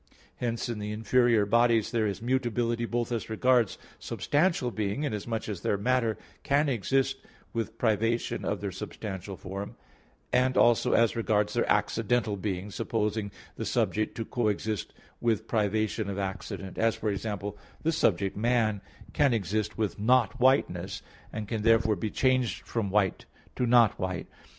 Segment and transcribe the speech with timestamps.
[0.37, 5.61] Hence, in the inferior bodies there is mutability both as regards substantial being, inasmuch as
[5.61, 7.17] their matter can exist
[7.53, 9.75] with privation of their substantial form,
[10.33, 16.17] and also as regards their accidental being, supposing the subject to coexist with privation of
[16.17, 18.81] accident; as, for example, this subject man
[19.13, 23.25] can exist with not whiteness and can therefore be changed from white
[23.55, 24.25] to not white.